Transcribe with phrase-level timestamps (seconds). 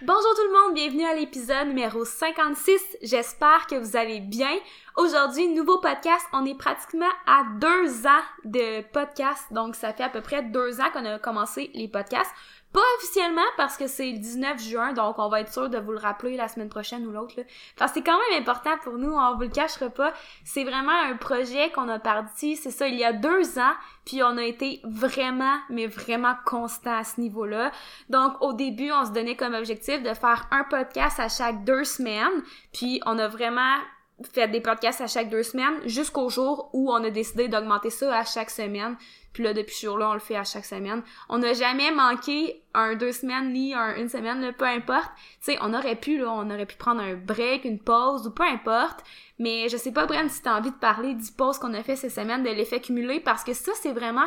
[0.00, 2.98] Bonjour tout le monde, bienvenue à l'épisode numéro 56.
[3.02, 4.52] J'espère que vous allez bien.
[4.96, 6.24] Aujourd'hui, nouveau podcast.
[6.32, 9.42] On est pratiquement à deux ans de podcast.
[9.50, 12.30] Donc, ça fait à peu près deux ans qu'on a commencé les podcasts.
[12.72, 15.92] Pas officiellement parce que c'est le 19 juin, donc on va être sûr de vous
[15.92, 17.34] le rappeler la semaine prochaine ou l'autre.
[17.76, 20.12] Parce que c'est quand même important pour nous, on vous le cachera pas.
[20.44, 23.72] C'est vraiment un projet qu'on a parti, c'est ça, il y a deux ans,
[24.04, 27.72] puis on a été vraiment, mais vraiment constant à ce niveau-là.
[28.10, 31.84] Donc au début, on se donnait comme objectif de faire un podcast à chaque deux
[31.84, 32.42] semaines,
[32.72, 33.76] puis on a vraiment
[34.32, 38.16] fait des podcasts à chaque deux semaines jusqu'au jour où on a décidé d'augmenter ça
[38.16, 38.96] à chaque semaine.
[39.32, 41.02] Puis là, depuis ce jour-là, on le fait à chaque semaine.
[41.28, 45.10] On n'a jamais manqué un deux semaines ni un, une semaine, peu importe.
[45.40, 48.30] Tu sais, on aurait pu, là, on aurait pu prendre un break, une pause ou
[48.30, 49.04] peu importe.
[49.38, 51.94] Mais je sais pas, Bren, si t'as envie de parler du pause qu'on a fait
[51.94, 54.26] cette semaine, de l'effet cumulé, parce que ça, c'est vraiment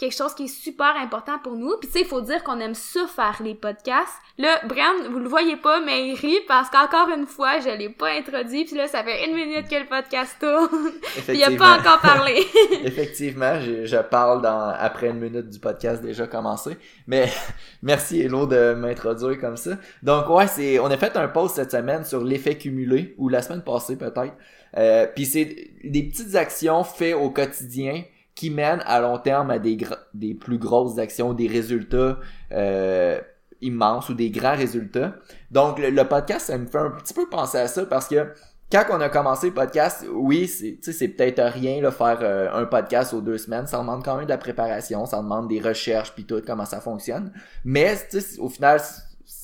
[0.00, 1.76] quelque chose qui est super important pour nous.
[1.78, 4.16] Puis tu sais, il faut dire qu'on aime ça faire les podcasts.
[4.38, 7.90] Là, Bram, vous le voyez pas, mais il rit parce qu'encore une fois, je l'ai
[7.90, 8.64] pas introduit.
[8.64, 10.92] Puis là, ça fait une minute que le podcast tourne.
[11.28, 12.46] il a pas encore parlé.
[12.82, 16.78] Effectivement, je, je, parle dans après une minute du podcast déjà commencé.
[17.06, 17.30] Mais
[17.82, 19.72] merci Hello de m'introduire comme ça.
[20.02, 23.42] Donc ouais, c'est on a fait un post cette semaine sur l'effet cumulé ou la
[23.42, 24.34] semaine passée peut-être.
[24.78, 28.04] Euh, puis c'est des petites actions faites au quotidien
[28.40, 29.76] qui mènent à long terme à des,
[30.14, 32.18] des plus grosses actions, des résultats
[32.52, 33.20] euh,
[33.60, 35.12] immenses ou des grands résultats.
[35.50, 38.32] Donc le, podcast, ça me fait un petit peu penser à ça parce que
[38.72, 43.12] quand on a commencé le podcast, oui, c'est peut-être rien là, faire euh, un podcast
[43.12, 43.66] aux deux semaines.
[43.66, 46.80] Ça demande quand même de la préparation, ça demande des recherches puis tout, comment ça
[46.80, 47.34] fonctionne.
[47.66, 47.94] Mais
[48.38, 48.80] au final,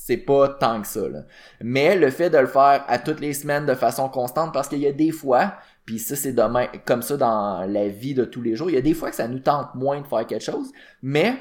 [0.07, 1.05] c'est pas tant que ça.
[1.09, 1.23] Là.
[1.61, 4.79] Mais le fait de le faire à toutes les semaines de façon constante, parce qu'il
[4.79, 5.55] y a des fois,
[5.85, 8.69] puis ça, c'est demain, comme ça dans la vie de tous les jours.
[8.69, 11.33] Il y a des fois que ça nous tente moins de faire quelque chose, mais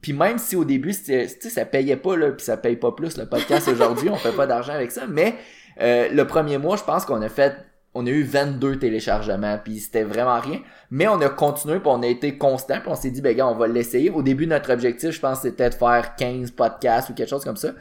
[0.00, 3.26] puis même si au début, ça payait pas, là, puis ça paye pas plus le
[3.26, 5.36] podcast aujourd'hui, on fait pas d'argent avec ça, mais
[5.80, 7.54] euh, le premier mois, je pense qu'on a fait,
[7.94, 10.60] on a eu 22 téléchargements, puis c'était vraiment rien.
[10.90, 13.46] Mais on a continué, puis on a été constant, puis on s'est dit, ben gars,
[13.46, 14.10] on va l'essayer.
[14.10, 17.56] Au début, notre objectif, je pense, c'était de faire 15 podcasts ou quelque chose comme
[17.56, 17.72] ça.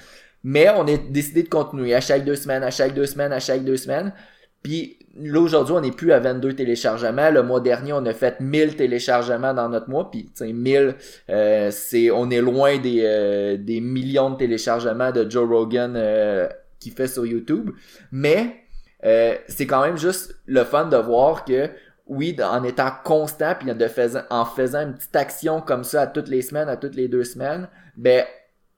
[0.44, 3.40] Mais on a décidé de continuer à chaque deux semaines, à chaque deux semaines, à
[3.40, 4.12] chaque deux semaines.
[4.64, 7.30] Puis là aujourd'hui, on n'est plus à 22 téléchargements.
[7.30, 10.10] Le mois dernier, on a fait 1000 téléchargements dans notre mois.
[10.10, 10.96] Puis 1000,
[11.30, 16.48] euh, c'est on est loin des, euh, des millions de téléchargements de Joe Rogan euh,
[16.80, 17.72] qui fait sur YouTube.
[18.12, 18.56] Mais
[19.06, 21.70] euh, c'est quand même juste le fun de voir que
[22.08, 26.42] oui, en étant constant puis en faisant une petite action comme ça à toutes les
[26.42, 28.26] semaines, à toutes les deux semaines, ben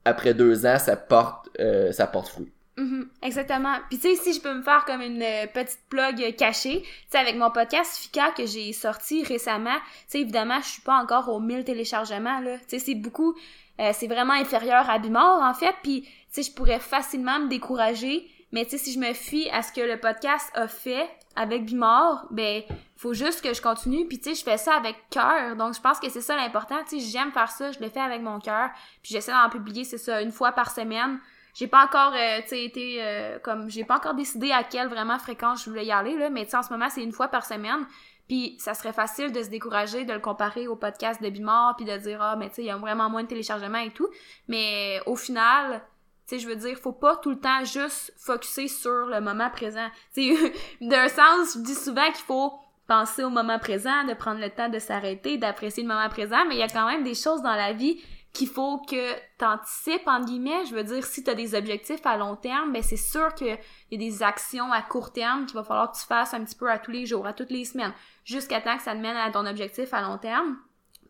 [0.04, 1.48] après deux ans, ça porte
[1.92, 2.52] ça porte fruit.
[2.76, 3.06] Mm-hmm.
[3.22, 3.76] exactement.
[3.88, 6.88] Puis tu sais, si je peux me faire comme une euh, petite plug cachée, tu
[7.08, 10.96] sais, avec mon podcast Fika que j'ai sorti récemment, tu sais, évidemment, je suis pas
[10.96, 12.58] encore aux 1000 téléchargements, là.
[12.58, 13.36] Tu sais, c'est beaucoup,
[13.80, 17.48] euh, c'est vraiment inférieur à Bimor, en fait, puis tu sais, je pourrais facilement me
[17.48, 21.10] décourager, mais tu sais, si je me fie à ce que le podcast a fait
[21.36, 22.62] avec Bimor, ben,
[22.96, 25.80] faut juste que je continue, puis tu sais, je fais ça avec cœur, donc je
[25.80, 28.38] pense que c'est ça l'important, tu sais, j'aime faire ça, je le fais avec mon
[28.38, 28.70] cœur,
[29.02, 31.18] puis j'essaie d'en publier, c'est ça, une fois par semaine,
[31.54, 34.88] j'ai pas encore euh, tu sais été euh, comme j'ai pas encore décidé à quelle
[34.88, 36.28] vraiment fréquence je voulais y aller là.
[36.28, 37.86] Mais tu en ce moment c'est une fois par semaine.
[38.26, 41.84] Puis ça serait facile de se décourager de le comparer au podcast de Bimor puis
[41.86, 44.08] de dire ah mais tu sais il y a vraiment moins de téléchargements et tout.
[44.48, 45.82] Mais au final
[46.30, 49.88] je veux dire faut pas tout le temps juste focuser sur le moment présent
[50.80, 52.52] d'un sens je dis souvent qu'il faut
[52.86, 56.56] penser au moment présent, de prendre le temps de s'arrêter, d'apprécier le moment présent, mais
[56.56, 58.00] il y a quand même des choses dans la vie
[58.32, 60.66] qu'il faut que t'anticipes, entre guillemets.
[60.66, 63.56] Je veux dire, si t'as des objectifs à long terme, ben c'est sûr qu'il
[63.90, 66.56] y a des actions à court terme qu'il va falloir que tu fasses un petit
[66.56, 67.92] peu à tous les jours, à toutes les semaines,
[68.24, 70.58] jusqu'à temps que ça te mène à ton objectif à long terme.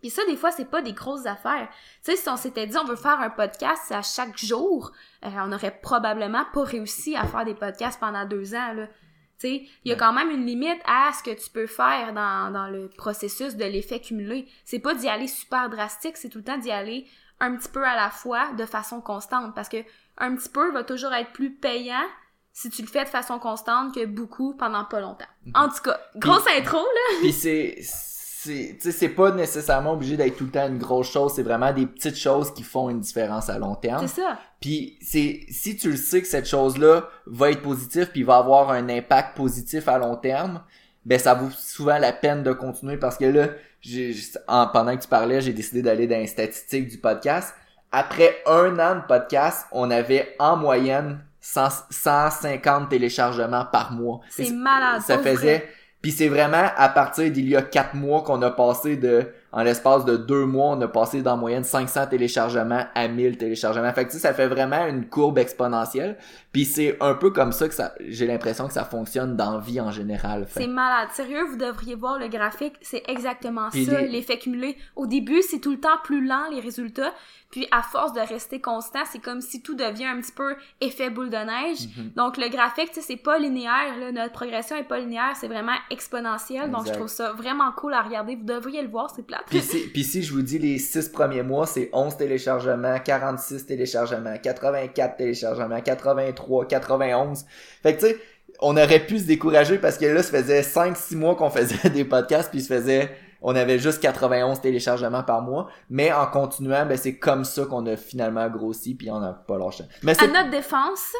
[0.05, 1.67] Puis ça, des fois, c'est pas des grosses affaires.
[2.05, 4.93] Tu sais, si on s'était dit on veut faire un podcast à chaque jour,
[5.25, 8.87] euh, on aurait probablement pas réussi à faire des podcasts pendant deux ans, là.
[8.87, 12.13] Tu sais, il y a quand même une limite à ce que tu peux faire
[12.13, 14.47] dans, dans le processus de l'effet cumulé.
[14.67, 17.07] C'est pas d'y aller super drastique, c'est tout le temps d'y aller
[17.41, 19.79] un petit peu à la fois de façon constante parce que
[20.19, 22.05] un petit peu va toujours être plus payant
[22.53, 25.25] si tu le fais de façon constante que beaucoup pendant pas longtemps.
[25.47, 25.53] Mhm.
[25.55, 27.21] En tout cas, grosse intro là.
[27.23, 27.79] Puis c'est
[28.45, 31.87] c'est c'est pas nécessairement obligé d'être tout le temps une grosse chose, c'est vraiment des
[31.87, 34.07] petites choses qui font une différence à long terme.
[34.07, 34.39] C'est ça.
[34.61, 38.71] Puis c'est si tu le sais que cette chose-là va être positive puis va avoir
[38.71, 40.63] un impact positif à long terme,
[41.05, 43.49] ben ça vaut souvent la peine de continuer parce que là,
[43.81, 44.15] j'ai,
[44.49, 47.55] en, pendant que tu parlais, j'ai décidé d'aller dans les statistiques du podcast.
[47.93, 54.21] Après un an de podcast, on avait en moyenne 150 téléchargements par mois.
[54.31, 55.03] C'est malade.
[55.03, 55.69] Ça faisait.
[56.05, 59.25] Puis c'est vraiment à partir d'il y a quatre mois qu'on a passé de
[59.55, 63.93] en l'espace de deux mois, on a passé d'en moyenne 500 téléchargements à 1000 téléchargements.
[63.93, 66.19] Fait que tu sais, ça fait vraiment une courbe exponentielle.
[66.51, 69.61] Puis c'est un peu comme ça que ça, j'ai l'impression que ça fonctionne dans la
[69.61, 70.47] vie en général.
[70.51, 71.09] C'est malade.
[71.13, 72.75] Sérieux, vous devriez voir le graphique.
[72.83, 74.77] C'est exactement ça, l'effet cumulé.
[74.97, 77.13] Au début, c'est tout le temps plus lent, les résultats.
[77.55, 81.09] Puis à force de rester constant, c'est comme si tout devient un petit peu effet
[81.09, 81.87] boule de neige.
[81.97, 82.11] Mhm.
[82.17, 83.97] Donc le graphique, tu sais, c'est pas linéaire.
[84.01, 84.11] Là.
[84.11, 86.73] Notre progression est pas linéaire, c'est vraiment exponentiel.
[86.73, 88.35] Donc je trouve ça vraiment cool à regarder.
[88.35, 89.44] Vous devriez le voir, c'est plate.
[89.47, 93.67] Puis si, puis si je vous dis les six premiers mois, c'est 11 téléchargements, 46
[93.67, 97.45] téléchargements, 84 téléchargements, 83, 91.
[97.83, 98.17] Fait que tu sais,
[98.61, 102.05] on aurait pu se décourager parce que là, ça faisait 5-6 mois qu'on faisait des
[102.05, 103.11] podcasts, puis ça faisait
[103.47, 107.85] on avait juste 91 téléchargements par mois, mais en continuant, ben c'est comme ça qu'on
[107.85, 109.85] a finalement grossi puis on n'a pas lâché.
[110.03, 111.13] Mais à notre défense,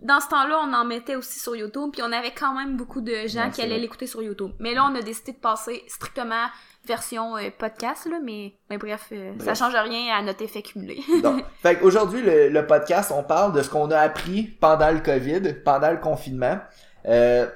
[0.00, 3.02] dans ce temps-là, on en mettait aussi sur YouTube, puis on avait quand même beaucoup
[3.02, 4.52] de gens qui allaient l'écouter sur YouTube.
[4.58, 6.46] Mais là, on a décidé de passer strictement
[6.86, 11.02] version euh, podcast, là, mais, mais bref, euh, ça change rien à notre effet cumulé.
[11.22, 15.00] Donc, fait aujourd'hui, le, le, podcast, on parle de ce qu'on a appris pendant le
[15.00, 16.58] COVID, pendant le confinement.
[17.06, 17.46] Euh,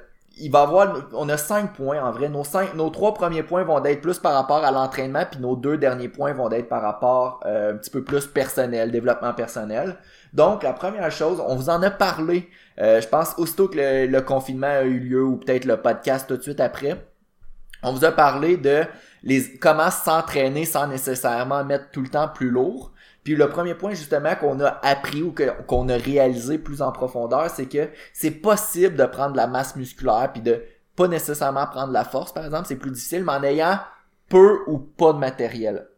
[0.43, 2.29] il va avoir, on a cinq points en vrai.
[2.29, 5.55] Nos cinq, nos trois premiers points vont être plus par rapport à l'entraînement, puis nos
[5.55, 9.97] deux derniers points vont être par rapport euh, un petit peu plus personnel, développement personnel.
[10.33, 12.49] Donc la première chose, on vous en a parlé.
[12.79, 16.39] Je pense aussitôt que le, le, confinement a eu lieu ou peut-être le podcast tout
[16.39, 16.97] de suite après.
[17.83, 18.85] On vous a parlé de
[19.23, 22.93] les comment s'entraîner sans nécessairement mettre tout le temps plus lourd.
[23.25, 25.35] Puis le premier point justement qu'on a appris ou
[25.67, 30.31] qu'on a réalisé plus en profondeur, c'est que c'est possible de prendre la masse musculaire
[30.33, 30.63] puis de
[30.97, 33.79] pas nécessairement prendre la force par exemple, c'est plus difficile mais en ayant
[34.29, 35.90] peu ou pas de matériel.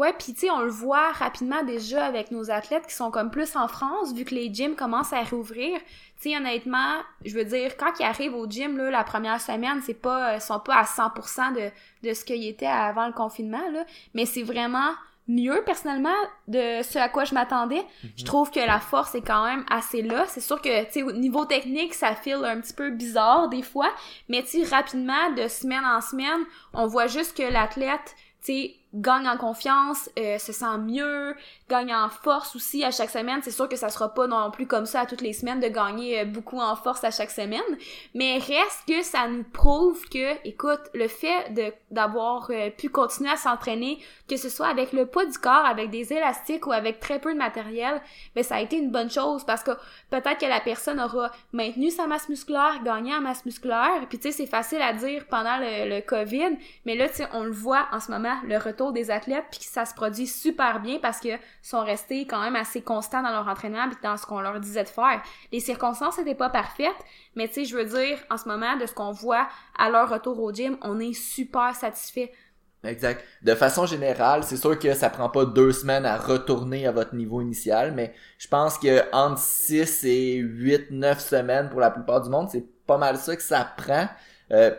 [0.00, 3.30] Ouais, puis tu sais, on le voit rapidement déjà avec nos athlètes qui sont comme
[3.30, 5.78] plus en France, vu que les gyms commencent à rouvrir.
[6.22, 9.82] Tu sais, honnêtement, je veux dire, quand ils arrivent au gym, là, la première semaine,
[9.84, 13.60] c'est pas, ils sont pas à 100% de, de ce qu'ils étaient avant le confinement,
[13.72, 14.88] là, mais c'est vraiment
[15.28, 16.16] mieux personnellement
[16.48, 17.84] de ce à quoi je m'attendais.
[18.16, 18.26] Je mhm.
[18.26, 20.24] trouve que la force est quand même assez là.
[20.28, 23.62] C'est sûr que tu sais au niveau technique, ça file un petit peu bizarre des
[23.62, 23.90] fois,
[24.30, 26.40] mais tu rapidement de semaine en semaine,
[26.72, 31.34] on voit juste que l'athlète tu sais gagne en confiance, euh, se sent mieux,
[31.70, 33.40] gagne en force aussi à chaque semaine.
[33.42, 35.68] C'est sûr que ça sera pas non plus comme ça à toutes les semaines de
[35.68, 37.60] gagner euh, beaucoup en force à chaque semaine,
[38.14, 43.30] mais reste que ça nous prouve que, écoute, le fait de d'avoir euh, pu continuer
[43.30, 47.00] à s'entraîner, que ce soit avec le poids du corps, avec des élastiques ou avec
[47.00, 48.00] très peu de matériel,
[48.34, 49.72] ben ça a été une bonne chose parce que
[50.10, 54.30] peut-être que la personne aura maintenu sa masse musculaire, gagné en masse musculaire, puis tu
[54.30, 57.52] sais c'est facile à dire pendant le, le Covid, mais là tu sais on le
[57.52, 61.20] voit en ce moment le retour des athlètes, puis ça se produit super bien parce
[61.20, 61.30] que
[61.62, 64.84] sont restés quand même assez constants dans leur entraînement puis dans ce qu'on leur disait
[64.84, 65.22] de faire.
[65.52, 66.88] Les circonstances n'étaient pas parfaites,
[67.34, 69.48] mais tu sais, je veux dire, en ce moment, de ce qu'on voit
[69.78, 72.32] à leur retour au gym, on est super satisfait.
[72.82, 73.22] Exact.
[73.42, 77.14] De façon générale, c'est sûr que ça prend pas deux semaines à retourner à votre
[77.14, 82.22] niveau initial, mais je pense que entre 6 et 8, 9 semaines pour la plupart
[82.22, 84.08] du monde, c'est pas mal ça que ça prend.
[84.52, 84.74] Euh,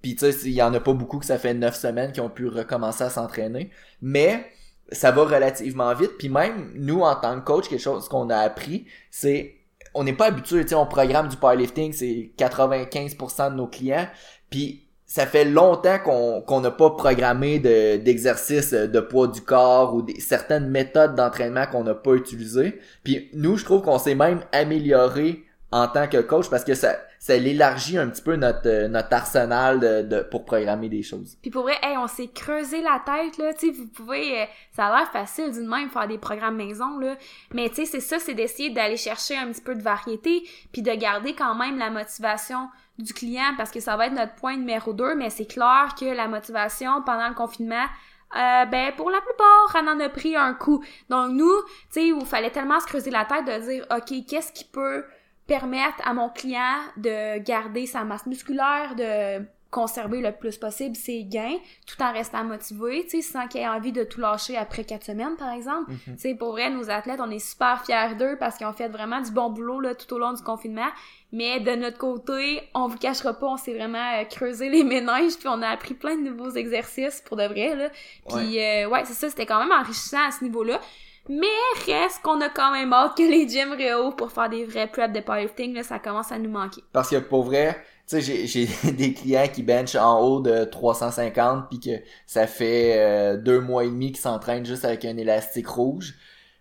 [0.00, 2.20] puis tu sais, il y en a pas beaucoup que ça fait neuf semaines qui
[2.20, 3.70] ont pu recommencer à s'entraîner.
[4.00, 4.50] Mais
[4.92, 6.12] ça va relativement vite.
[6.18, 9.56] Puis même nous, en tant que coach, quelque chose qu'on a appris, c'est
[9.94, 14.08] on n'est pas habitué, tu sais, on programme du powerlifting, c'est 95% de nos clients.
[14.48, 20.18] Puis ça fait longtemps qu'on n'a pas programmé d'exercices de, poids du corps ou des,
[20.20, 22.78] certaines méthodes d'entraînement qu'on n'a pas utilisées.
[23.04, 26.96] Puis nous, je trouve qu'on s'est même amélioré en tant que coach parce que ça,
[27.22, 31.36] ça l'élargit un petit peu notre, euh, notre arsenal de, pour programmer des choses.
[31.40, 34.86] Puis pour vrai, hey, on s'est creusé la tête, là, tu vous pouvez, euh, ça
[34.86, 37.14] a l'air facile d'une même faire des programmes maison, là,
[37.54, 40.82] mais tu sais, c'est ça, c'est d'essayer d'aller chercher un petit peu de variété, puis
[40.82, 44.56] de garder quand même la motivation du client, parce que ça va être notre point
[44.56, 47.86] numéro 2, mais c'est clair que la motivation pendant le confinement,
[48.34, 50.82] euh, ben pour la plupart, on en a pris un coup.
[51.08, 54.52] Donc nous, tu sais, il fallait tellement se creuser la tête de dire, ok, qu'est-ce
[54.52, 55.04] qui peut
[55.46, 61.24] permettre à mon client de garder sa masse musculaire, de conserver le plus possible ses
[61.24, 61.56] gains
[61.86, 65.04] tout en restant motivé, tu sais, sans qu'il ait envie de tout lâcher après quatre
[65.04, 65.90] semaines, par exemple.
[65.90, 66.14] Mhm.
[66.14, 68.88] Tu sais, pour vrai, nos athlètes, on est super fiers d'eux parce qu'ils ont fait
[68.88, 70.90] vraiment du bon boulot, là, tout au long du confinement.
[71.32, 75.38] Mais de notre côté, on vous cachera pas, on s'est vraiment euh, creusé les ménages
[75.38, 77.88] puis on a appris plein de nouveaux exercices pour de vrai, là.
[78.28, 80.80] Puis, ouais, euh, ouais c'est ça, c'était quand même enrichissant à ce niveau-là.
[81.28, 81.46] Mais
[81.86, 85.12] reste qu'on a quand même hâte que les gyms réouvrent pour faire des vrais preps
[85.12, 86.82] de powerlifting, ça commence à nous manquer.
[86.92, 87.76] Parce que pour vrai,
[88.08, 92.98] tu sais, j'ai des clients qui benchent en haut de 350 puis que ça fait
[92.98, 96.14] euh, deux mois et demi qu'ils s'entraînent juste avec un élastique rouge.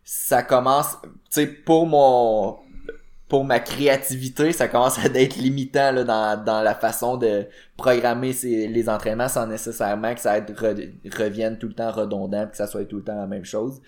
[0.04, 2.60] Ça commence, tu sais, pour mon
[3.32, 8.34] pour ma créativité, ça commence à être limitant là, dans, dans la façon de programmer
[8.44, 12.98] les entraînements sans nécessairement que ça revienne tout le temps redondant que ça soit tout
[12.98, 13.82] le temps la même chose.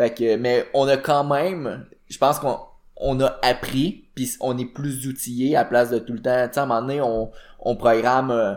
[0.00, 2.58] Fait que, mais on a quand même, je pense qu'on
[2.96, 6.48] on a appris, puis on est plus outillé à place de tout le temps.
[6.48, 8.54] Tu sais, à un moment donné, on, on programme euh,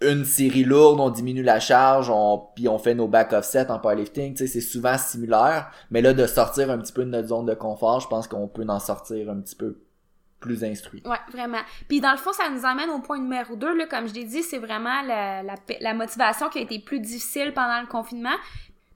[0.00, 2.10] une série lourde, on diminue la charge,
[2.54, 6.14] puis on fait nos back offset en powerlifting, tu sais, c'est souvent similaire, mais là,
[6.14, 8.80] de sortir un petit peu de notre zone de confort, je pense qu'on peut en
[8.80, 9.82] sortir un petit peu
[10.40, 11.02] plus instruit.
[11.04, 11.58] Ouais, vraiment.
[11.88, 14.24] Puis dans le fond, ça nous amène au point numéro 2, là, comme je l'ai
[14.24, 18.36] dit, c'est vraiment la, la motivation qui a été plus difficile pendant le confinement.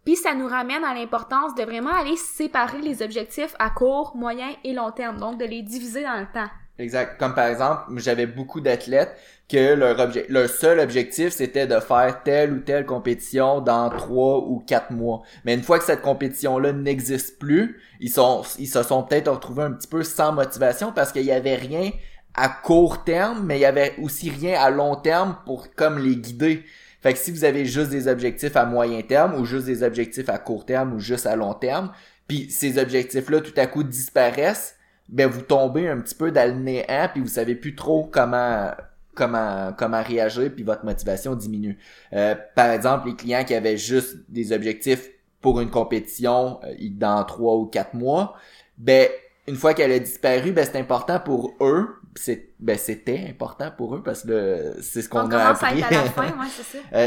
[0.04, 4.48] Puis ça nous ramène à l'importance de vraiment aller séparer les objectifs à court, moyen
[4.64, 6.50] et long terme, donc de les diviser dans le temps.
[6.78, 7.18] Exact.
[7.18, 9.16] Comme par exemple, j'avais beaucoup d'athlètes
[9.48, 14.64] que leur, leur seul objectif, c'était de faire telle ou telle compétition dans trois ou
[14.66, 15.22] quatre mois.
[15.44, 19.64] Mais une fois que cette compétition-là n'existe plus, ils, sont, ils se sont peut-être retrouvés
[19.64, 21.90] un petit peu sans motivation parce qu'il y avait rien
[22.34, 26.16] à court terme, mais il y avait aussi rien à long terme pour comme les
[26.16, 26.64] guider.
[27.02, 30.28] Fait que si vous avez juste des objectifs à moyen terme ou juste des objectifs
[30.28, 31.90] à court terme ou juste à long terme,
[32.28, 34.76] puis ces objectifs-là tout à coup disparaissent,
[35.08, 38.70] ben vous tombez un petit peu dans le néant puis vous savez plus trop comment
[39.14, 41.78] comment comment réagir puis votre motivation diminue.
[42.12, 47.24] Euh, par exemple, les clients qui avaient juste des objectifs pour une compétition euh, dans
[47.24, 48.36] trois ou quatre mois,
[48.78, 49.08] ben
[49.48, 51.88] une fois qu'elle a disparu, ben c'est important pour eux.
[52.14, 55.82] C'est ben c'était important pour eux parce que c'est ce qu'on a appris.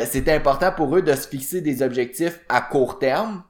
[0.05, 3.43] c'était important pour eux de se fixer des objectifs à court terme,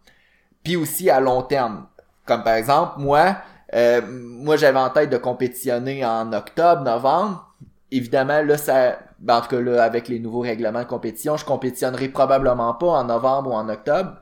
[0.64, 1.88] puis aussi à long terme.
[2.26, 3.38] Comme par exemple, moi,
[3.74, 7.54] euh, moi, j'avais en tête de compétitionner en octobre, novembre.
[7.92, 11.46] Évidemment, là, ça, ben, en tout cas, là, avec les nouveaux règlements de compétition, je
[11.46, 14.16] compétitionnerai probablement pas en novembre ou en octobre.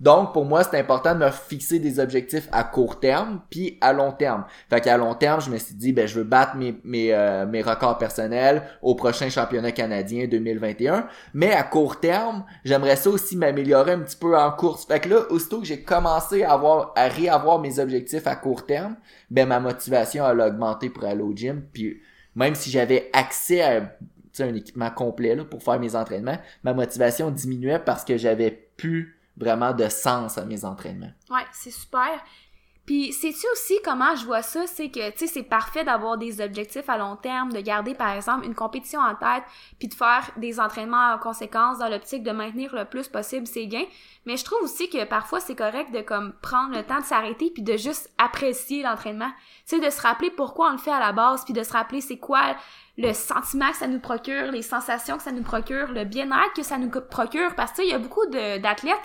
[0.00, 3.92] Donc, pour moi, c'est important de me fixer des objectifs à court terme, puis à
[3.92, 4.44] long terme.
[4.70, 7.46] Fait qu'à long terme, je me suis dit, ben, je veux battre mes, mes, euh,
[7.46, 11.08] mes records personnels au prochain championnat canadien 2021.
[11.34, 14.86] Mais à court terme, j'aimerais ça aussi m'améliorer un petit peu en course.
[14.86, 18.66] Fait que là, aussitôt que j'ai commencé à avoir, à réavoir mes objectifs à court
[18.66, 18.96] terme,
[19.30, 21.62] ben, ma motivation, a augmenté pour aller au gym.
[21.72, 22.00] Puis,
[22.36, 23.90] même si j'avais accès à
[24.40, 29.17] un équipement complet là, pour faire mes entraînements, ma motivation diminuait parce que j'avais plus
[29.38, 31.12] vraiment de sens à mes entraînements.
[31.30, 32.20] Ouais, c'est super.
[32.88, 34.66] Puis, sais-tu aussi comment je vois ça?
[34.66, 38.12] C'est que, tu sais, c'est parfait d'avoir des objectifs à long terme, de garder, par
[38.12, 39.44] exemple, une compétition en tête,
[39.78, 43.66] puis de faire des entraînements en conséquence dans l'optique de maintenir le plus possible ses
[43.66, 43.84] gains.
[44.24, 47.50] Mais je trouve aussi que parfois, c'est correct de, comme, prendre le temps de s'arrêter
[47.50, 49.32] puis de juste apprécier l'entraînement.
[49.68, 51.74] Tu sais, de se rappeler pourquoi on le fait à la base, puis de se
[51.74, 52.56] rappeler c'est quoi
[52.96, 56.62] le sentiment que ça nous procure, les sensations que ça nous procure, le bien-être que
[56.62, 57.54] ça nous procure.
[57.54, 58.96] Parce que, il y a beaucoup d'athlètes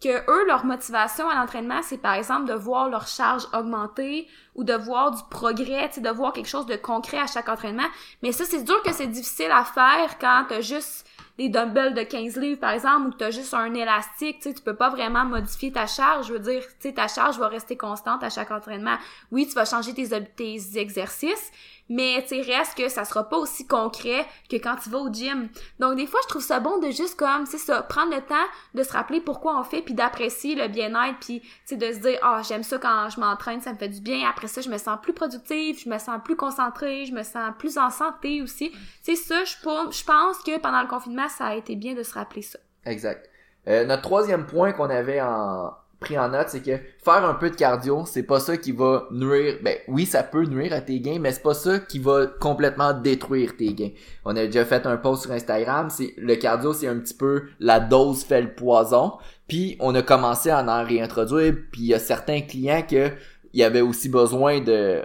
[0.00, 4.64] que eux, leur motivation à l'entraînement, c'est par exemple de voir leur charge augmenter ou
[4.64, 7.86] de voir du progrès, de voir quelque chose de concret à chaque entraînement.
[8.22, 11.06] Mais ça, c'est sûr que c'est difficile à faire quand t'as juste
[11.38, 14.62] des dumbbells de 15 livres, par exemple, ou que t'as juste un élastique, tu tu
[14.62, 16.28] peux pas vraiment modifier ta charge.
[16.28, 18.96] Je veux dire, tu ta charge va rester constante à chaque entraînement.
[19.30, 21.52] Oui, tu vas changer tes, tes exercices,
[21.88, 25.48] mais tu reste que ça sera pas aussi concret que quand tu vas au gym.
[25.78, 28.34] Donc des fois, je trouve ça bon de juste comme c'est ça, prendre le temps
[28.74, 32.18] de se rappeler pourquoi on fait puis d'apprécier le bien-être puis tu de se dire
[32.22, 34.28] ah, j'aime ça quand je m'entraîne, ça me fait du bien.
[34.28, 37.52] Après ça, je me sens plus productive, je me sens plus concentrée, je me sens
[37.58, 38.72] plus en santé aussi.
[39.02, 42.14] C'est ça, je je pense que pendant le confinement, ça a été bien de se
[42.14, 42.58] rappeler ça.
[42.84, 43.28] Exact.
[43.68, 45.72] Euh, notre troisième point qu'on avait en,
[46.14, 49.58] en note, c'est que faire un peu de cardio, c'est pas ça qui va nuire.
[49.62, 52.92] Ben oui, ça peut nuire à tes gains, mais c'est pas ça qui va complètement
[52.92, 53.90] détruire tes gains.
[54.24, 57.44] On a déjà fait un post sur Instagram, c'est le cardio, c'est un petit peu
[57.58, 59.14] la dose fait le poison.
[59.48, 63.10] Puis on a commencé à en réintroduire, puis il y a certains clients que
[63.52, 65.02] il y avait aussi besoin de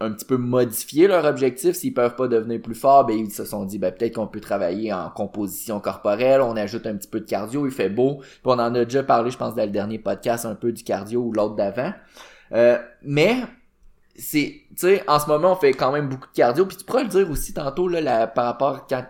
[0.00, 1.76] un petit peu modifier leur objectif.
[1.76, 4.40] S'ils peuvent pas devenir plus forts ben ils se sont dit ben peut-être qu'on peut
[4.40, 6.40] travailler en composition corporelle.
[6.40, 7.66] On ajoute un petit peu de cardio.
[7.66, 8.18] Il fait beau.
[8.20, 10.84] Puis on en a déjà parlé je pense dans le dernier podcast un peu du
[10.84, 11.92] cardio ou l'autre d'avant.
[12.52, 13.36] Euh, mais
[14.14, 16.66] c'est tu sais en ce moment on fait quand même beaucoup de cardio.
[16.66, 19.04] Puis tu pourrais le dire aussi tantôt là par rapport quand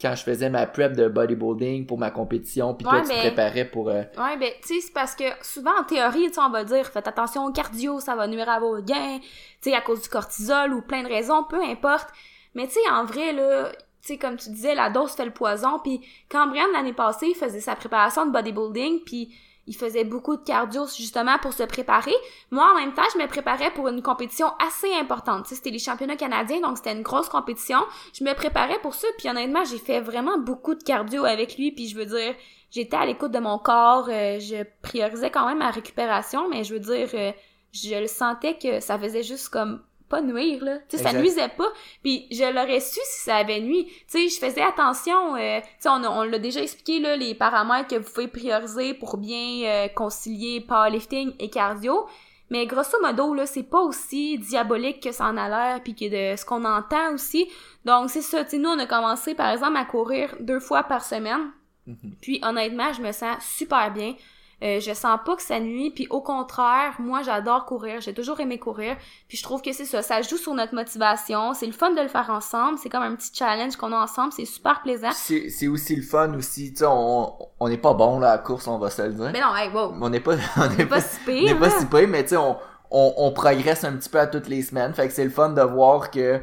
[0.00, 3.64] quand je faisais ma prep de bodybuilding pour ma compétition, puis toi, tu te préparais
[3.64, 3.88] pour...
[3.88, 4.02] Euh...
[4.16, 7.08] Ouais, ben, tu sais, c'est parce que souvent, en théorie, tu on va dire, faites
[7.08, 9.18] attention au cardio, ça va nuire à vos gains,
[9.60, 12.08] tu sais, à cause du cortisol ou plein de raisons, peu importe.
[12.54, 13.70] Mais tu sais, en vrai, là,
[14.02, 16.00] tu sais, comme tu disais, la dose fait le poison, puis
[16.30, 19.34] quand Brian, l'année passée, faisait sa préparation de bodybuilding, puis
[19.68, 22.14] il faisait beaucoup de cardio justement pour se préparer.
[22.50, 25.46] Moi, en même temps, je me préparais pour une compétition assez importante.
[25.46, 27.78] c'était les championnats canadiens, donc c'était une grosse compétition.
[28.14, 31.70] Je me préparais pour ça, puis honnêtement, j'ai fait vraiment beaucoup de cardio avec lui,
[31.70, 32.34] puis je veux dire,
[32.70, 36.74] j'étais à l'écoute de mon corps, euh, je priorisais quand même ma récupération, mais je
[36.74, 37.32] veux dire, euh,
[37.72, 40.78] je le sentais que ça faisait juste comme pas nuire, là.
[40.88, 41.68] Tu sais, ça nuisait pas.
[42.02, 43.86] Puis je l'aurais su si ça avait nuit.
[43.86, 45.36] Tu sais, je faisais attention.
[45.36, 49.16] euh, tu sais, on l'a déjà expliqué, là, les paramètres que vous pouvez prioriser pour
[49.16, 52.06] bien euh, concilier powerlifting et cardio.
[52.50, 56.32] Mais grosso modo, là, c'est pas aussi diabolique que ça en a l'air, puis que
[56.32, 57.46] de ce qu'on entend aussi.
[57.84, 58.42] Donc, c'est ça.
[58.44, 61.52] Tu sais, nous, on a commencé, par exemple, à courir deux fois par semaine.
[61.86, 62.14] Mhm.
[62.20, 64.14] Puis, honnêtement, je me sens super bien.
[64.62, 68.40] Euh, je sens pas que ça nuit, puis au contraire, moi j'adore courir, j'ai toujours
[68.40, 68.96] aimé courir,
[69.28, 72.00] puis je trouve que c'est ça, ça joue sur notre motivation, c'est le fun de
[72.00, 75.10] le faire ensemble, c'est comme un petit challenge qu'on a ensemble, c'est super plaisant.
[75.12, 78.36] C'est c'est aussi le fun aussi, tu sais, on on n'est pas bon là à
[78.36, 79.30] la course, on va se le dire.
[79.32, 81.32] Mais non, hey, wow, On n'est pas on on n'est est pas pas si on
[81.32, 82.56] n'est pas si pire, mais tu sais, on,
[82.90, 84.92] on, on progresse un petit peu à toutes les semaines.
[84.92, 86.40] Fait que c'est le fun de voir que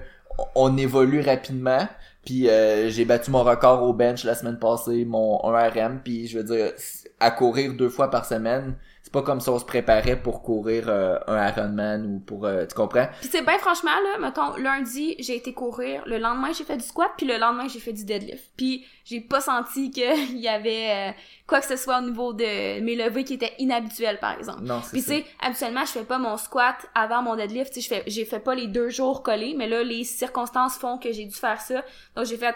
[0.55, 1.87] on évolue rapidement.
[2.25, 5.99] Puis euh, j'ai battu mon record au bench la semaine passée, mon 1RM.
[6.03, 6.71] Puis je veux dire,
[7.19, 10.85] à courir deux fois par semaine, c'est pas comme si on se préparait pour courir
[10.89, 12.45] euh, un Ironman ou pour...
[12.45, 13.07] euh, tu comprends?
[13.21, 16.83] Puis c'est bien franchement, là, mettons, lundi, j'ai été courir, le lendemain, j'ai fait du
[16.83, 18.51] squat, puis le lendemain, j'ai fait du deadlift.
[18.57, 21.11] Puis j'ai pas senti qu'il y avait euh,
[21.47, 24.63] quoi que ce soit au niveau de mes levées qui étaient inhabituelles, par exemple.
[24.63, 27.81] Non, c'est Puis tu sais, habituellement, je fais pas mon squat avant mon deadlift, tu
[27.81, 31.25] sais, j'ai fait pas les deux jours collés, mais là les circonstances font que j'ai
[31.25, 31.83] dû faire ça.
[32.15, 32.55] Donc j'ai fait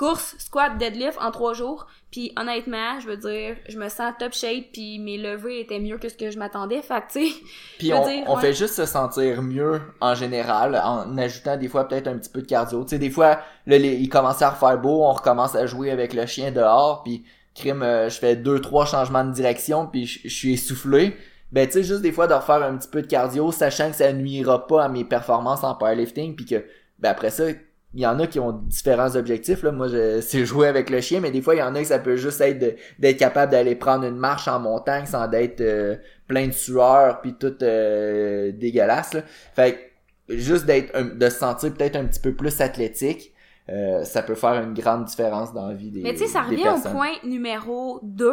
[0.00, 1.86] course, squat, deadlift en trois jours.
[2.10, 5.98] Puis honnêtement, je veux dire, je me sens top shape, puis mes levées étaient mieux
[5.98, 6.80] que ce que je m'attendais.
[6.80, 7.34] Fait que tu sais,
[7.78, 8.40] Puis on, dire, on ouais.
[8.40, 12.40] fait juste se sentir mieux en général en ajoutant des fois peut-être un petit peu
[12.40, 12.82] de cardio.
[12.84, 15.90] Tu sais, des fois, là, les- il commençait à refaire beau, on recommence à jouer
[15.90, 20.06] avec le chien dehors, puis crime, euh, je fais deux, trois changements de direction, puis
[20.06, 21.14] je je suis essoufflé.
[21.52, 23.96] Ben, tu sais, juste des fois de refaire un petit peu de cardio, sachant que
[23.96, 26.64] ça nuira pas à mes performances en powerlifting, puis que,
[27.00, 27.44] ben après ça,
[27.94, 29.62] il y en a qui ont différents objectifs.
[29.62, 29.72] Là.
[29.72, 31.86] Moi, je- c'est jouer avec le chien, mais des fois, il y en a que
[31.86, 35.96] ça peut juste être d'être capable d'aller prendre une marche en montagne sans d'être euh,
[36.28, 39.14] plein de sueur puis tout euh, dégueulasse.
[39.14, 39.22] Là.
[39.56, 39.92] Fait
[40.28, 43.32] que juste d'être de se sentir peut-être un petit peu plus athlétique,
[43.68, 46.42] euh, ça peut faire une grande différence dans la vie des Mais tu sais, ça
[46.42, 48.32] revient au point numéro 2.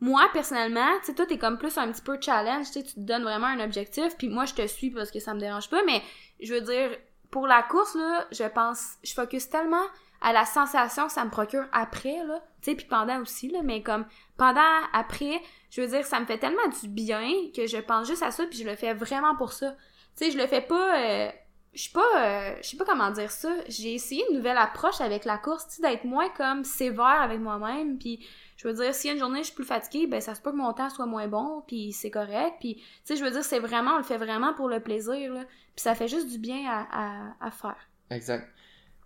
[0.00, 2.94] Moi, personnellement, tu sais, toi, t'es comme plus un petit peu challenge, tu sais, tu
[2.94, 5.70] te donnes vraiment un objectif, puis moi, je te suis parce que ça me dérange
[5.70, 6.02] pas, mais
[6.42, 6.90] je veux dire,
[7.34, 9.82] pour la course, là, je pense, je focus tellement
[10.20, 13.58] à la sensation que ça me procure après, là, tu sais, puis pendant aussi, là,
[13.64, 14.60] mais comme pendant,
[14.92, 18.30] après, je veux dire, ça me fait tellement du bien que je pense juste à
[18.30, 19.72] ça, puis je le fais vraiment pour ça.
[20.16, 20.96] Tu sais, je le fais pas...
[20.96, 21.28] euh,
[21.72, 25.00] je suis pas euh, je sais pas comment dire ça j'ai essayé une nouvelle approche
[25.00, 28.24] avec la course tu sais d'être moins comme sévère avec moi-même puis
[28.64, 30.56] je veux dire si une journée je suis plus fatiguée ben ça se peut que
[30.56, 33.58] mon temps soit moins bon puis c'est correct puis tu sais je veux dire c'est
[33.60, 36.64] vraiment on le fait vraiment pour le plaisir là puis ça fait juste du bien
[36.68, 37.76] à, à, à faire
[38.10, 38.48] Exact.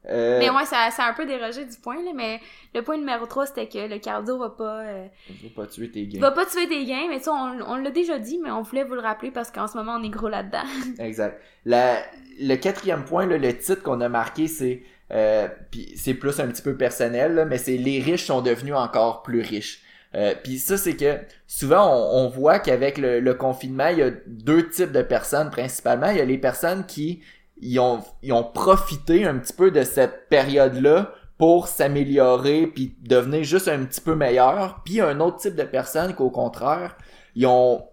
[0.08, 2.40] Euh, mais ouais ça, ça a un peu dérogé du point là mais
[2.72, 5.06] le point numéro 3 c'était que le cardio va pas euh,
[5.42, 6.20] veux pas tuer tes gains.
[6.20, 8.84] va pas tuer tes gains mais tu on, on l'a déjà dit mais on voulait
[8.84, 10.62] vous le rappeler parce qu'en ce moment on est gros là-dedans
[11.00, 11.42] Exact.
[11.64, 12.00] La,
[12.40, 15.48] le quatrième point, là, le titre qu'on a marqué, c'est euh,
[15.96, 19.40] c'est plus un petit peu personnel, là, mais c'est les riches sont devenus encore plus
[19.40, 19.82] riches.
[20.14, 24.68] Euh, puis ça, c'est que souvent on, voit qu'avec le, confinement, il y a deux
[24.68, 26.10] types de personnes principalement.
[26.10, 27.20] Il y a les personnes qui
[27.60, 33.68] ils ont, ont profité un petit peu de cette période-là pour s'améliorer puis devenir juste
[33.68, 34.82] un petit peu meilleur.
[34.84, 36.96] Puis un autre type de personnes qu'au contraire,
[37.34, 37.84] ils ont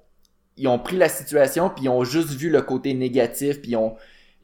[0.58, 3.76] ils ont pris la situation puis ils ont juste vu le côté négatif puis ils
[3.76, 3.96] ont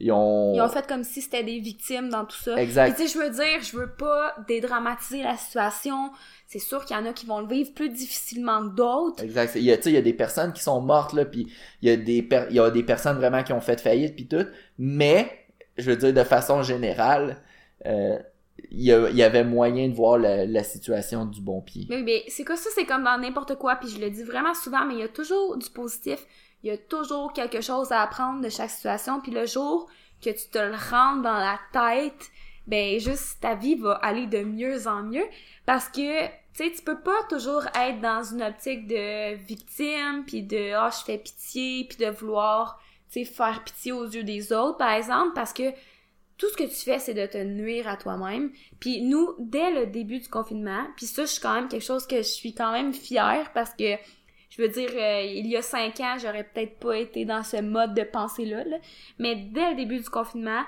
[0.02, 3.06] ils ont, ils ont fait comme si c'était des victimes dans tout ça exact tu
[3.06, 6.10] sais, je veux dire, je veux pas dédramatiser la situation.
[6.46, 9.22] C'est sûr qu'il y en a qui vont le vivre plus difficilement que d'autres.
[9.22, 11.88] exact il y a il y a des personnes qui sont mortes là puis il
[11.88, 14.28] y a des per- il y a des personnes vraiment qui ont fait faillite puis
[14.28, 14.44] tout
[14.78, 15.30] mais
[15.78, 17.38] je veux dire de façon générale
[17.86, 18.18] euh,
[18.70, 21.86] il y, a- il y avait moyen de voir la, la situation du bon pied
[21.88, 22.68] Mais, mais c'est quoi ça?
[22.74, 23.76] C'est comme dans n'importe quoi.
[23.76, 26.24] Puis je le dis vraiment souvent, mais il y a toujours du positif.
[26.62, 29.20] Il y a toujours quelque chose à apprendre de chaque situation.
[29.20, 29.88] Puis le jour
[30.22, 32.30] que tu te le rentres dans la tête,
[32.66, 35.26] ben juste ta vie va aller de mieux en mieux.
[35.66, 40.42] Parce que, tu sais, tu peux pas toujours être dans une optique de victime, puis
[40.42, 44.52] de «ah, je fais pitié», puis de vouloir, tu sais, faire pitié aux yeux des
[44.52, 45.70] autres, par exemple, parce que
[46.38, 48.52] tout ce que tu fais, c'est de te nuire à toi-même.
[48.80, 52.06] Puis nous, dès le début du confinement, puis ça, je suis quand même quelque chose
[52.06, 53.96] que je suis quand même fière parce que,
[54.54, 57.56] je veux dire, euh, il y a cinq ans, j'aurais peut-être pas été dans ce
[57.62, 58.76] mode de pensée-là, là.
[59.18, 60.62] mais dès le début du confinement,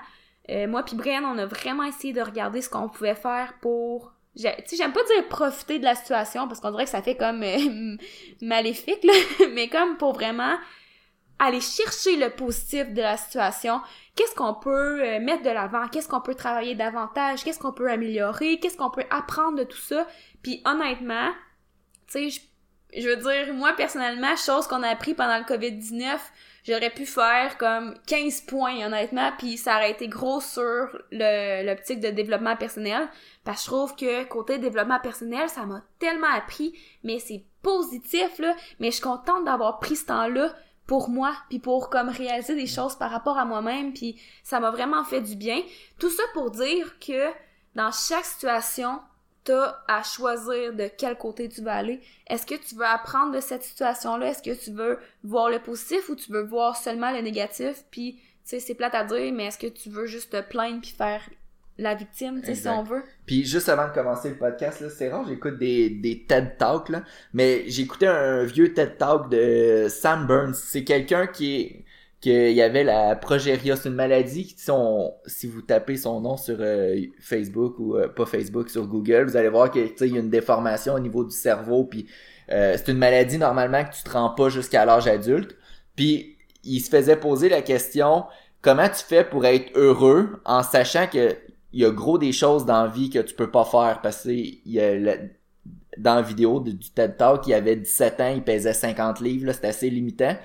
[0.49, 4.13] euh, moi puis Brian, on a vraiment essayé de regarder ce qu'on pouvait faire pour...
[4.35, 7.15] Tu sais, j'aime pas dire profiter de la situation parce qu'on dirait que ça fait
[7.15, 7.95] comme euh,
[8.41, 9.13] maléfique, là,
[9.53, 10.55] mais comme pour vraiment
[11.37, 13.81] aller chercher le positif de la situation,
[14.15, 18.57] qu'est-ce qu'on peut mettre de l'avant, qu'est-ce qu'on peut travailler davantage, qu'est-ce qu'on peut améliorer,
[18.59, 20.07] qu'est-ce qu'on peut apprendre de tout ça?
[20.41, 21.29] Puis honnêtement,
[22.07, 22.41] tu sais,
[22.95, 26.17] je, veux dire, moi personnellement, chose qu'on a appris pendant le COVID-19,
[26.63, 32.09] j'aurais pu faire comme 15 points, honnêtement, puis ça aurait été gros sur l'optique de
[32.09, 33.07] développement personnel.
[33.43, 38.39] Parce que je trouve que côté développement personnel, ça m'a tellement appris, mais c'est positif,
[38.39, 38.55] là.
[38.79, 40.53] Mais je suis contente d'avoir pris ce temps-là
[40.87, 44.71] pour moi, puis pour comme réaliser des choses par rapport à moi-même, puis ça m'a
[44.71, 45.61] vraiment fait du bien.
[45.99, 47.31] Tout ça pour dire que
[47.75, 48.99] dans chaque situation,
[49.45, 52.01] t'as à choisir de quel côté tu vas aller.
[52.27, 54.29] Est-ce que tu veux apprendre de cette situation-là?
[54.29, 57.85] Est-ce que tu veux voir le positif ou tu veux voir seulement le négatif?
[57.91, 60.81] Puis, tu sais, c'est plate à dire, mais est-ce que tu veux juste te plaindre
[60.81, 61.21] puis faire
[61.77, 63.03] la victime, tu sais, si on veut?
[63.25, 66.89] Puis juste avant de commencer le podcast, là, c'est rare, j'écoute des, des TED Talks,
[66.89, 67.03] là,
[67.33, 70.55] mais j'écoutais un vieux TED Talk de Sam Burns.
[70.55, 71.84] C'est quelqu'un qui est
[72.25, 74.55] qu'il y avait la progéria, c'est une maladie qui,
[75.27, 79.37] si vous tapez son nom sur euh, Facebook ou euh, pas Facebook, sur Google, vous
[79.37, 82.07] allez voir qu'il y a une déformation au niveau du cerveau, puis
[82.49, 85.55] euh, c'est une maladie normalement que tu te rends pas jusqu'à l'âge adulte.
[85.95, 88.23] Puis il se faisait poser la question
[88.63, 91.37] comment tu fais pour être heureux en sachant que
[91.73, 93.99] il y a gros des choses dans la vie que tu peux pas faire?
[94.01, 95.15] Parce que il y a
[95.99, 99.67] dans la vidéo du TED Talk, il avait 17 ans, il pesait 50 livres, c'était
[99.67, 100.35] assez limitant.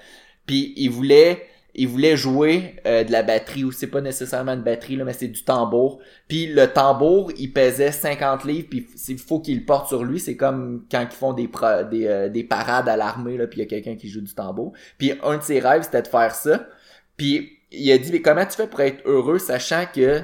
[0.45, 4.63] Puis il voulait il voulait jouer euh, de la batterie ou c'est pas nécessairement une
[4.63, 6.01] batterie là mais c'est du tambour.
[6.29, 10.19] Puis le tambour il pesait 50 livres puis il faut qu'il le porte sur lui.
[10.19, 11.49] C'est comme quand ils font des
[11.91, 14.35] des, euh, des parades à l'armée là puis il y a quelqu'un qui joue du
[14.35, 14.73] tambour.
[14.99, 16.67] Puis un de ses rêves c'était de faire ça.
[17.17, 20.23] Puis il a dit mais comment tu fais pour être heureux sachant que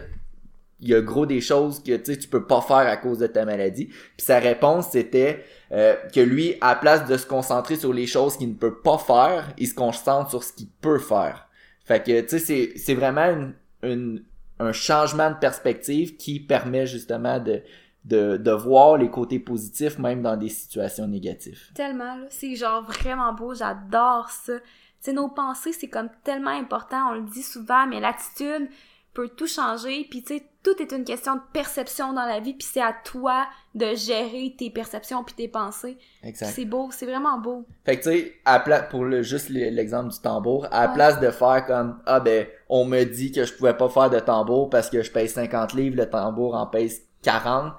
[0.80, 3.26] il y a gros des choses que tu tu peux pas faire à cause de
[3.26, 7.92] ta maladie puis sa réponse c'était euh, que lui, à place de se concentrer sur
[7.92, 11.48] les choses qu'il ne peut pas faire, il se concentre sur ce qu'il peut faire.
[11.84, 13.52] Fait que, tu sais, c'est vraiment
[13.82, 14.24] une,
[14.58, 17.62] un changement de perspective qui permet justement de,
[18.04, 21.60] de, de voir les côtés positifs même dans des situations négatives.
[21.74, 22.26] Tellement, là.
[22.30, 24.54] C'est genre vraiment beau, j'adore ça.
[25.02, 28.68] Tu nos pensées, c'est comme tellement important, on le dit souvent, mais l'attitude
[29.14, 32.52] peut tout changer, puis tu sais, tout est une question de perception dans la vie,
[32.52, 35.96] puis c'est à toi de gérer tes perceptions puis tes pensées.
[36.24, 36.50] Exact.
[36.52, 37.64] C'est beau, c'est vraiment beau.
[37.84, 38.58] Fait que tu sais, à
[38.90, 42.84] pour le juste l'exemple du tambour, à la place de faire comme ah ben on
[42.84, 45.98] me dit que je pouvais pas faire de tambour parce que je paye 50 livres,
[45.98, 47.72] le tambour en pèse 40.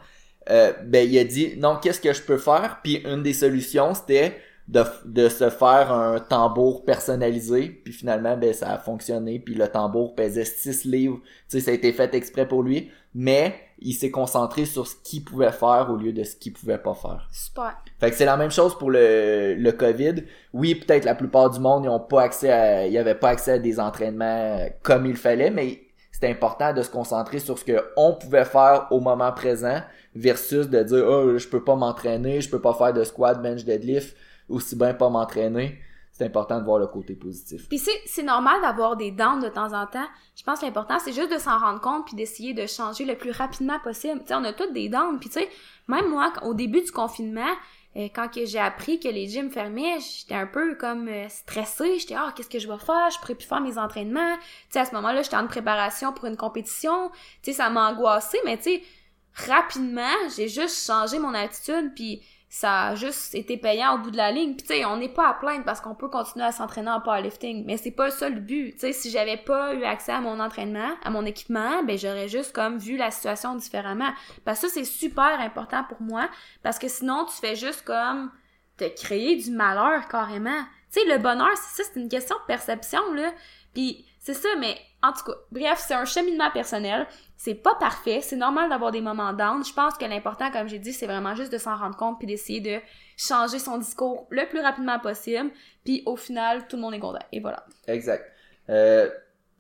[0.50, 2.80] Euh, ben il a dit non, qu'est-ce que je peux faire?
[2.82, 8.53] Puis une des solutions c'était de, de se faire un tambour personnalisé puis finalement ben
[8.53, 11.19] ça a fonctionné puis le tambour pesait 6 livres.
[11.49, 14.95] Tu sais ça a été fait exprès pour lui mais il s'est concentré sur ce
[14.95, 17.27] qu'il pouvait faire au lieu de ce qu'il pouvait pas faire.
[17.32, 17.77] Super.
[17.99, 20.23] Fait que c'est la même chose pour le, le covid.
[20.53, 23.53] Oui peut-être la plupart du monde ils ont pas accès à ils avaient pas accès
[23.53, 27.91] à des entraînements comme il fallait mais c'est important de se concentrer sur ce que
[27.95, 29.82] on pouvait faire au moment présent
[30.17, 33.63] versus de dire oh je peux pas m'entraîner je peux pas faire de squat bench
[33.63, 34.15] deadlift
[34.49, 35.80] aussi bien pas m'entraîner,
[36.12, 37.67] c'est important de voir le côté positif.
[37.69, 40.08] Puis c'est normal d'avoir des dents de temps en temps.
[40.36, 43.15] Je pense que l'important, c'est juste de s'en rendre compte puis d'essayer de changer le
[43.15, 44.21] plus rapidement possible.
[44.21, 45.15] Tu sais, on a toutes des dents.
[45.19, 45.49] Puis tu sais,
[45.88, 47.53] même moi, au début du confinement,
[47.95, 51.99] euh, quand j'ai appris que les gyms fermaient, j'étais un peu comme euh, stressée.
[51.99, 53.10] J'étais ah qu'est-ce que je vais faire?
[53.12, 54.36] Je pourrais plus faire mes entraînements.
[54.38, 57.12] Tu sais à ce moment-là, j'étais en préparation pour une compétition.
[57.43, 58.84] Tu sais ça m'a angoissée, mais tu sais
[59.45, 64.17] rapidement, j'ai juste changé mon attitude puis ça a juste été payant au bout de
[64.17, 64.56] la ligne.
[64.56, 67.02] Puis tu sais, on n'est pas à plaindre parce qu'on peut continuer à s'entraîner en
[67.02, 68.73] powerlifting, mais c'est pas ça le but.
[68.73, 72.30] Tu sais, si j'avais pas eu accès à mon entraînement, à mon équipement, ben j'aurais
[72.30, 74.12] juste comme vu la situation différemment.
[74.45, 76.30] Parce que ça c'est super important pour moi
[76.63, 78.32] parce que sinon tu fais juste comme
[78.78, 80.63] te créer du malheur carrément.
[80.93, 83.34] Tu sais, le bonheur, c'est ça, c'est une question de perception là.
[83.73, 87.08] Puis c'est ça, mais en tout cas, bref, c'est un cheminement personnel.
[87.38, 89.63] C'est pas parfait, c'est normal d'avoir des moments down.
[89.63, 92.28] Je pense que l'important, comme j'ai dit, c'est vraiment juste de s'en rendre compte puis
[92.28, 92.80] d'essayer de
[93.15, 95.52] changer son discours le plus rapidement possible.
[95.86, 97.23] Puis au final, tout le monde est content.
[97.32, 97.63] Et voilà.
[97.88, 98.26] Exact.
[98.69, 99.10] Euh,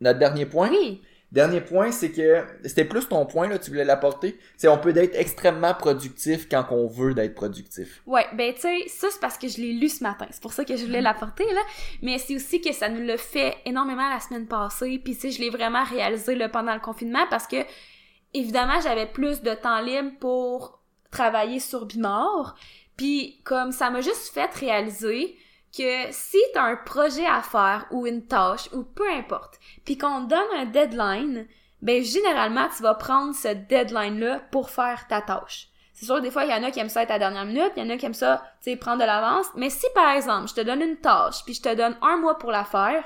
[0.01, 0.69] notre dernier point.
[0.69, 1.01] Oui.
[1.31, 4.39] Dernier point, c'est que c'était plus ton point là, tu voulais l'apporter.
[4.55, 8.01] C'est on peut être extrêmement productif quand on veut d'être productif.
[8.05, 10.25] Ouais, ben tu sais, ça c'est parce que je l'ai lu ce matin.
[10.31, 11.61] C'est pour ça que je voulais l'apporter là.
[12.01, 15.01] Mais c'est aussi que ça nous le fait énormément la semaine passée.
[15.03, 17.57] Puis tu sais, je l'ai vraiment réalisé là, pendant le confinement parce que
[18.33, 22.55] évidemment j'avais plus de temps libre pour travailler sur Bimor.
[22.95, 25.35] Puis comme ça m'a juste fait réaliser
[25.77, 30.21] que si t'as un projet à faire ou une tâche ou peu importe, puis qu'on
[30.21, 31.45] donne un deadline,
[31.81, 35.69] ben généralement tu vas prendre ce deadline-là pour faire ta tâche.
[35.93, 37.45] C'est sûr, des fois, il y en a qui aiment ça être à la dernière
[37.45, 39.47] minute, il y en a qui aiment ça, tu sais, prendre de l'avance.
[39.55, 42.37] Mais si, par exemple, je te donne une tâche, puis je te donne un mois
[42.37, 43.03] pour la faire,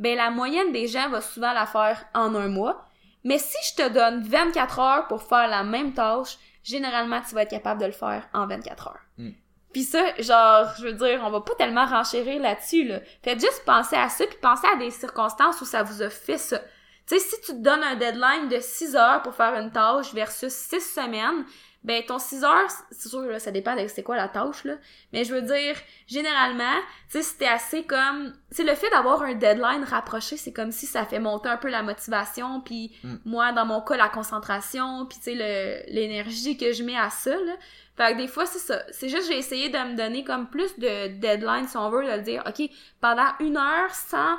[0.00, 2.88] ben la moyenne des gens va souvent la faire en un mois.
[3.22, 7.42] Mais si je te donne 24 heures pour faire la même tâche, généralement, tu vas
[7.42, 9.00] être capable de le faire en 24 heures.
[9.18, 9.30] Hmm.
[9.72, 13.00] Puis ça, genre, je veux dire, on va pas tellement renchérir là-dessus, là.
[13.22, 16.38] Faites juste penser à ça, puis pensez à des circonstances où ça vous a fait
[16.38, 16.58] ça.
[17.06, 20.14] Tu sais, si tu te donnes un deadline de 6 heures pour faire une tâche
[20.14, 21.44] versus 6 semaines,
[21.84, 24.74] ben ton 6 heures, c'est sûr là, ça dépend de c'est quoi la tâche là,
[25.12, 25.74] mais je veux dire
[26.06, 26.76] généralement,
[27.10, 30.86] tu sais c'était assez comme c'est le fait d'avoir un deadline rapproché, c'est comme si
[30.86, 33.16] ça fait monter un peu la motivation puis Mm.
[33.24, 37.34] moi dans mon cas la concentration, puis tu sais l'énergie que je mets à ça
[37.34, 37.54] là.
[37.96, 40.78] Fait que des fois c'est ça, c'est juste j'ai essayé de me donner comme plus
[40.78, 42.68] de deadline si on veut de dire OK,
[43.00, 44.36] pendant une heure sans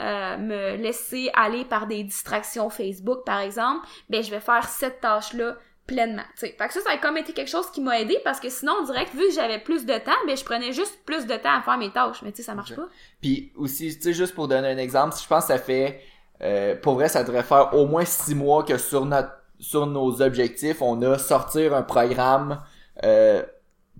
[0.00, 5.00] euh, me laisser aller par des distractions Facebook par exemple, ben je vais faire cette
[5.00, 5.56] tâche là
[5.90, 6.54] pleinement, tu sais.
[6.56, 8.74] Fait que ça, ça a comme été quelque chose qui m'a aidé parce que sinon,
[8.80, 11.34] on dirait que vu que j'avais plus de temps, ben je prenais juste plus de
[11.34, 12.22] temps à faire mes tâches.
[12.22, 12.88] Mais tu sais, ça marche pas.
[13.20, 16.00] Puis aussi, tu sais, juste pour donner un exemple, je pense que ça fait,
[16.42, 20.22] euh, pour vrai, ça devrait faire au moins six mois que sur notre, sur nos
[20.22, 22.62] objectifs, on a sortir un programme
[23.04, 23.42] euh,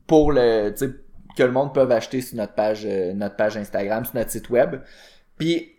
[0.06, 0.70] pour le,
[1.36, 4.50] que le monde peut acheter sur notre page, euh, notre page Instagram, sur notre site
[4.50, 4.76] web.
[5.38, 5.72] Puis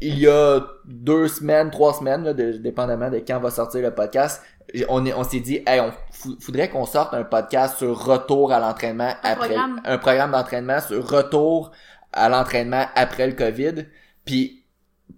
[0.00, 3.92] il y a deux semaines, trois semaines, là, de- dépendamment de quand va sortir le
[3.94, 4.42] podcast,
[4.88, 5.92] on, est- on s'est dit, hey, on
[6.40, 9.80] faudrait qu'on sorte un podcast sur retour à l'entraînement après programme.
[9.84, 11.70] un programme d'entraînement sur retour
[12.12, 13.86] à l'entraînement après le COVID.
[14.24, 14.64] Puis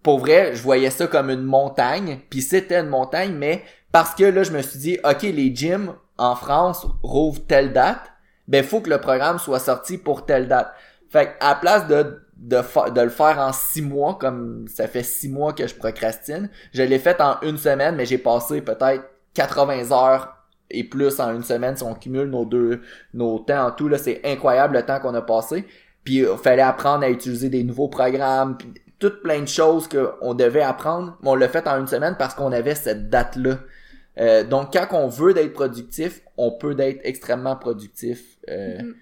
[0.02, 4.24] pour vrai, je voyais ça comme une montagne, puis c'était une montagne, mais parce que
[4.24, 8.12] là, je me suis dit, ok, les gyms en France rouvrent telle date,
[8.48, 10.72] ben faut que le programme soit sorti pour telle date.
[11.10, 15.28] Fait à la place de de, le faire en six mois, comme ça fait six
[15.28, 19.92] mois que je procrastine, je l'ai fait en une semaine, mais j'ai passé peut-être 80
[19.92, 20.36] heures
[20.70, 22.82] et plus en une semaine si on cumule nos deux
[23.14, 25.64] nos temps en tout là, c'est incroyable le temps qu'on a passé.
[26.04, 30.34] Puis il fallait apprendre à utiliser des nouveaux programmes, puis toutes plein de choses qu'on
[30.34, 33.58] devait apprendre, mais on l'a fait en une semaine parce qu'on avait cette date-là.
[34.18, 38.38] Euh, donc quand on veut d'être productif, on peut d'être extrêmement productif.
[38.48, 38.96] Euh, Mhm.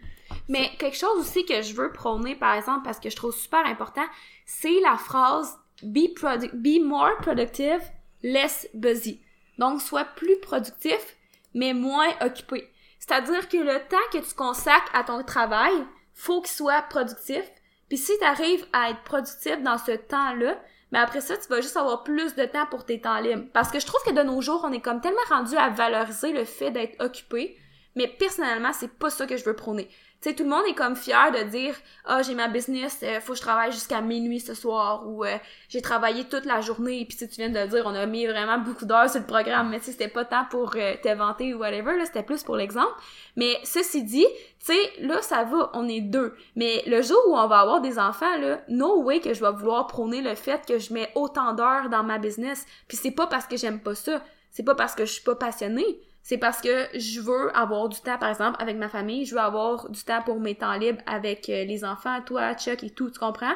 [0.49, 3.65] Mais quelque chose aussi que je veux prôner, par exemple, parce que je trouve super
[3.67, 4.05] important,
[4.47, 7.81] c'est la phrase be more productive,
[8.23, 9.21] less busy.
[9.59, 11.17] Donc, sois plus productif,
[11.55, 12.71] mais moins occupé.
[12.99, 15.75] C'est-à-dire que le temps que tu consacres à ton travail,
[16.15, 17.43] faut qu'il soit productif.
[17.89, 20.59] Puis si tu arrives à être productif dans ce temps-là,
[20.95, 23.47] mais après ça, tu vas juste avoir plus de temps pour tes temps libres.
[23.53, 26.33] Parce que je trouve que de nos jours, on est comme tellement rendu à valoriser
[26.33, 27.59] le fait d'être occupé,
[27.97, 29.89] mais personnellement, c'est pas ça que je veux prôner.
[30.25, 31.75] Tu sais, tout le monde est comme fier de dire
[32.07, 35.37] ah j'ai ma business, euh, faut que je travaille jusqu'à minuit ce soir ou euh,
[35.69, 38.87] j'ai travaillé toute la journée puis tu viens de dire on a mis vraiment beaucoup
[38.87, 41.99] d'heures sur le programme mais tu sais c'était pas tant pour euh, t'inventer ou whatever
[41.99, 42.95] là c'était plus pour l'exemple.
[43.37, 44.25] Mais ceci dit
[44.61, 46.35] tu sais là ça va on est deux.
[46.57, 49.53] Mais le jour où on va avoir des enfants là no way que je vais
[49.53, 52.65] vouloir prôner le fait que je mets autant d'heures dans ma business.
[52.89, 54.23] Puis c'est pas parce que j'aime pas ça.
[54.51, 58.01] C'est pas parce que je suis pas passionnée c'est parce que je veux avoir du
[58.01, 61.03] temps, par exemple, avec ma famille, je veux avoir du temps pour mes temps libres
[61.05, 63.53] avec euh, les enfants, toi, Chuck et tout, tu comprends?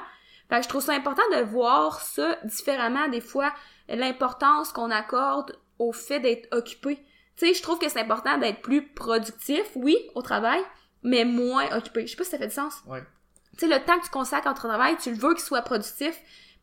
[0.51, 3.55] Fait que je trouve ça important de voir ça différemment, des fois,
[3.89, 6.97] l'importance qu'on accorde au fait d'être occupé.
[7.37, 10.61] Tu sais, je trouve que c'est important d'être plus productif, oui, au travail,
[11.03, 12.07] mais moins occupé.
[12.07, 12.83] Je sais pas si ça fait du sens.
[12.87, 13.03] Ouais.
[13.53, 15.63] Tu sais, le temps que tu consacres à ton travail, tu le veux qu'il soit
[15.63, 16.15] productif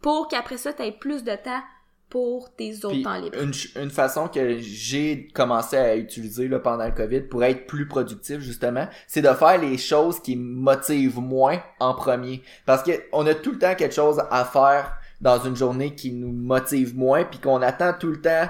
[0.04, 1.64] pour qu'après ça, tu aies plus de temps
[2.10, 3.38] pour tes autres Puis, temps libres.
[3.76, 8.40] une, façon que j'ai commencé à utiliser là, pendant le COVID pour être plus productif
[8.40, 12.42] justement, c'est de faire les choses qui me motivent moins en premier.
[12.66, 16.12] Parce que on a tout le temps quelque chose à faire dans une journée qui
[16.12, 18.48] nous motive moins, puis qu'on attend tout le temps.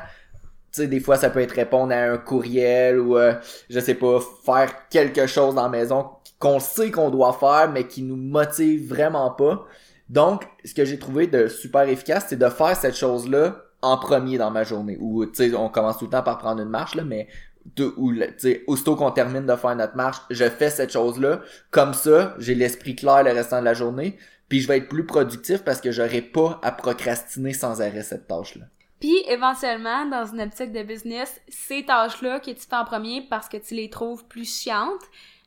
[0.71, 3.33] Tu sais, des fois, ça peut être répondre à un courriel ou, euh,
[3.69, 7.87] je sais pas, faire quelque chose dans la maison qu'on sait qu'on doit faire, mais
[7.87, 9.65] qui nous motive vraiment pas.
[10.09, 14.37] Donc, ce que j'ai trouvé de super efficace, c'est de faire cette chose-là en premier
[14.37, 14.97] dans ma journée.
[14.99, 17.27] Ou, tu sais, on commence tout le temps par prendre une marche, là, mais
[17.75, 18.13] de, ou,
[18.67, 21.41] aussitôt qu'on termine de faire notre marche, je fais cette chose-là.
[21.71, 24.17] Comme ça, j'ai l'esprit clair le restant de la journée.
[24.47, 28.27] Puis je vais être plus productif parce que j'aurai pas à procrastiner sans arrêt cette
[28.27, 28.65] tâche-là.
[28.99, 33.49] Puis éventuellement, dans une optique de business, ces tâches-là que tu fais en premier parce
[33.49, 35.01] que tu les trouves plus chiantes,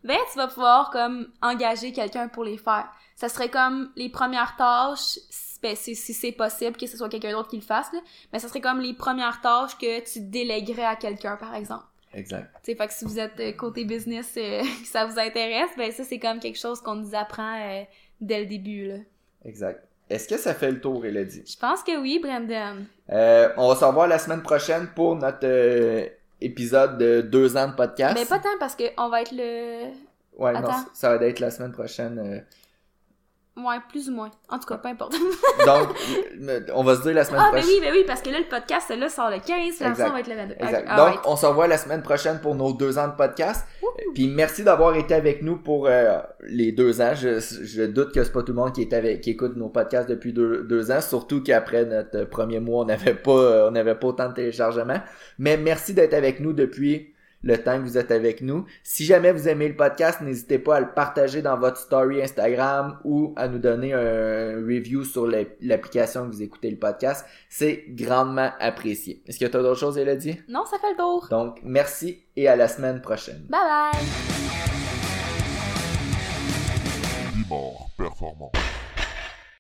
[0.05, 2.89] ben tu vas pouvoir comme engager quelqu'un pour les faire.
[3.19, 5.19] Ça serait comme les premières tâches,
[5.61, 7.99] ben, si, si c'est possible que ce soit quelqu'un d'autre qui le fasse, là,
[8.33, 11.83] mais ça serait comme les premières tâches que tu déléguerais à quelqu'un, par exemple.
[12.15, 12.49] Exact.
[12.63, 15.71] Tu sais, fait que si vous êtes euh, côté business, euh, que ça vous intéresse,
[15.77, 17.83] ben ça c'est comme quelque chose qu'on nous apprend euh,
[18.21, 18.99] dès le début, là.
[19.45, 19.85] Exact.
[20.09, 21.43] Est-ce que ça fait le tour, Elodie?
[21.45, 22.85] Je pense que oui, Brandon.
[23.11, 26.07] Euh, on va se revoir la semaine prochaine pour notre euh,
[26.41, 28.17] épisode de deux ans de podcast.
[28.17, 29.89] Mais pas tant parce que on va être le...
[30.39, 30.85] Ouais, non, Attends.
[30.95, 32.45] ça va être la semaine prochaine.
[33.59, 34.31] Euh, Ouais, plus ou moins.
[34.49, 35.13] En tout cas, peu importe.
[35.67, 35.89] Donc,
[36.75, 37.71] on va se dire la semaine ah, ben prochaine.
[37.75, 39.97] oui, ben oui, parce que là, le podcast, là, sort le 15, puis Exact.
[39.97, 40.55] ça va être le 22.
[40.55, 40.89] Exact.
[40.91, 43.67] Ok, Donc, on se revoit la semaine prochaine pour nos deux ans de podcast.
[43.83, 44.13] Wouhou.
[44.15, 47.15] Puis merci d'avoir été avec nous pour euh, les deux ans.
[47.15, 49.69] Je, je doute que c'est pas tout le monde qui est avec, qui écoute nos
[49.69, 53.71] podcasts depuis deux, deux ans, surtout qu'après notre premier mois, on n'avait pas, euh, on
[53.73, 55.01] n'avait pas autant de téléchargements.
[55.39, 58.65] Mais merci d'être avec nous depuis le temps que vous êtes avec nous.
[58.83, 62.99] Si jamais vous aimez le podcast, n'hésitez pas à le partager dans votre story Instagram
[63.05, 65.27] ou à nous donner un review sur
[65.61, 67.25] l'application que vous écoutez le podcast.
[67.49, 69.23] C'est grandement apprécié.
[69.27, 70.41] Est-ce que tu as d'autres choses, Elodie?
[70.49, 71.29] Non, ça fait le tour.
[71.31, 73.47] Donc, merci et à la semaine prochaine.
[73.49, 73.99] Bye bye!